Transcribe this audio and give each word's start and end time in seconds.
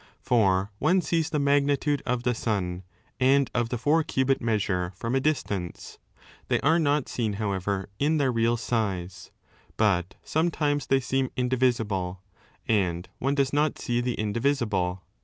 For 0.19 0.71
one 0.79 1.01
sees 1.01 1.29
the 1.29 1.37
magnitude 1.37 2.01
of 2.07 2.23
the 2.23 2.33
sun 2.33 2.81
and 3.19 3.51
of 3.53 3.69
the 3.69 3.77
four 3.77 4.01
cubit 4.01 4.41
measure 4.41 4.91
from 4.95 5.13
a 5.13 5.19
distance; 5.19 5.99
they 6.47 6.59
are 6.61 6.79
not 6.79 7.07
seen, 7.07 7.33
however, 7.33 7.87
in 7.99 8.17
their 8.17 8.31
real 8.31 8.57
size, 8.57 9.29
but 9.77 10.15
sometimes 10.23 10.87
they 10.87 11.01
seem 11.01 11.29
indivisible, 11.37 12.23
and 12.67 13.09
one 13.19 13.35
does 13.35 13.53
not 13.53 13.77
see 13.77 14.01
the 14.01 14.15
indivisible. 14.15 15.03